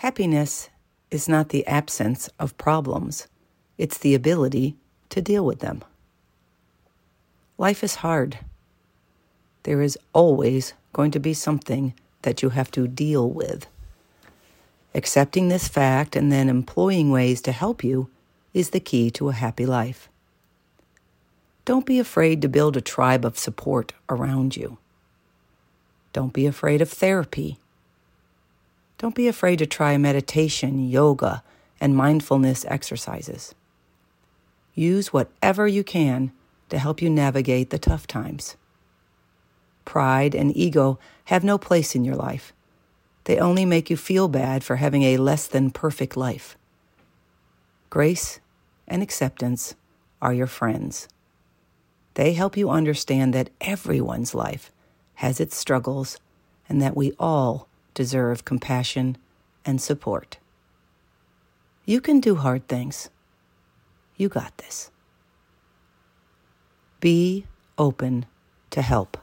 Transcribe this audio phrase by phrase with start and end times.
[0.00, 0.70] Happiness
[1.10, 3.28] is not the absence of problems,
[3.76, 4.74] it's the ability
[5.10, 5.84] to deal with them.
[7.58, 8.38] Life is hard.
[9.64, 11.92] There is always going to be something
[12.22, 13.66] that you have to deal with.
[14.94, 18.08] Accepting this fact and then employing ways to help you
[18.54, 20.08] is the key to a happy life.
[21.66, 24.78] Don't be afraid to build a tribe of support around you.
[26.14, 27.59] Don't be afraid of therapy.
[29.00, 31.42] Don't be afraid to try meditation, yoga,
[31.80, 33.54] and mindfulness exercises.
[34.74, 36.32] Use whatever you can
[36.68, 38.58] to help you navigate the tough times.
[39.86, 42.52] Pride and ego have no place in your life.
[43.24, 46.58] They only make you feel bad for having a less than perfect life.
[47.88, 48.38] Grace
[48.86, 49.76] and acceptance
[50.20, 51.08] are your friends.
[52.14, 54.70] They help you understand that everyone's life
[55.14, 56.18] has its struggles
[56.68, 57.66] and that we all
[58.00, 59.14] deserve compassion
[59.62, 60.38] and support.
[61.84, 63.10] You can do hard things.
[64.16, 64.90] You got this.
[67.00, 67.44] Be
[67.76, 68.24] open
[68.70, 69.18] to help.